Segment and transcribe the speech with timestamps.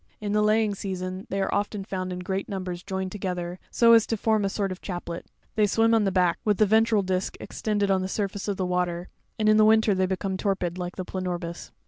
[0.19, 4.07] In the laying season, they are often found in great numbers joined together, so as
[4.07, 5.27] to form a sort of chaplet.
[5.53, 8.57] 'They swim on the back with the ventral disk extend ed on the surface of
[8.57, 11.69] the water, and in winter they become torpid like the planorbis.